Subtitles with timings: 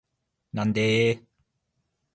[0.51, 1.25] なんでーーー